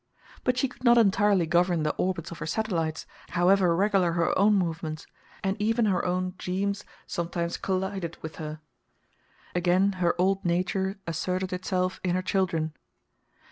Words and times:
But 0.43 0.57
she 0.57 0.67
could 0.67 0.83
not 0.83 0.97
entirely 0.97 1.45
govern 1.45 1.83
the 1.83 1.93
orbits 1.93 2.31
of 2.31 2.39
her 2.39 2.47
satellites, 2.47 3.05
however 3.29 3.75
regular 3.75 4.13
her 4.13 4.35
own 4.35 4.55
movements, 4.55 5.05
and 5.43 5.55
even 5.61 5.85
her 5.85 6.03
own 6.03 6.33
"Jeemes" 6.39 6.83
sometimes 7.05 7.55
collided 7.55 8.17
with 8.23 8.37
her. 8.37 8.61
Again 9.53 9.91
her 10.01 10.19
old 10.19 10.43
nature 10.43 10.97
asserted 11.05 11.53
itself 11.53 12.01
in 12.03 12.15
her 12.15 12.23
children. 12.23 12.73